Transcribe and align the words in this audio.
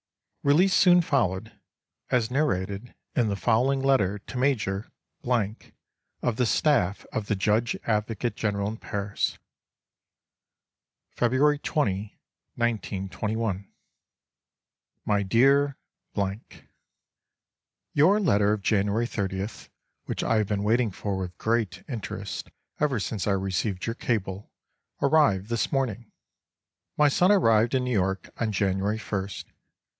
Release 0.41 0.73
soon 0.73 1.01
followed, 1.03 1.59
as 2.09 2.31
narrated 2.31 2.95
in 3.15 3.27
the 3.27 3.35
following 3.35 3.79
letter 3.79 4.17
to 4.17 4.37
Major—— 4.39 4.91
of 6.23 6.37
the 6.37 6.47
staff 6.47 7.05
of 7.13 7.27
the 7.27 7.35
Judge 7.35 7.77
Advocate 7.83 8.35
General 8.35 8.69
in 8.69 8.77
Paris. 8.77 9.37
February 11.11 11.59
20, 11.59 12.17
1921. 12.55 13.71
My 15.05 15.21
dear—— 15.21 15.77
Your 17.93 18.19
letter 18.19 18.53
of 18.53 18.63
January 18.63 19.05
30th, 19.05 19.69
which 20.05 20.23
I 20.23 20.37
have 20.37 20.47
been 20.47 20.63
waiting 20.63 20.89
for 20.89 21.15
with 21.17 21.37
great 21.37 21.83
interest 21.87 22.49
ever 22.79 22.99
since 22.99 23.27
I 23.27 23.33
received 23.33 23.85
your 23.85 23.93
cable, 23.93 24.49
arrived 25.03 25.49
this 25.49 25.71
morning. 25.71 26.11
My 26.97 27.09
son 27.09 27.31
arrived 27.31 27.75
in 27.75 27.83
New 27.83 27.91
York 27.91 28.31
on 28.39 28.51
January 28.51 28.97
1st. 28.97 29.45